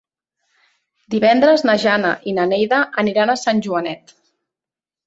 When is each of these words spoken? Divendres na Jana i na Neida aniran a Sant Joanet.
Divendres 1.15 1.65
na 1.71 1.75
Jana 1.85 2.15
i 2.33 2.35
na 2.41 2.49
Neida 2.55 2.83
aniran 3.05 3.35
a 3.37 3.41
Sant 3.45 3.65
Joanet. 3.69 4.19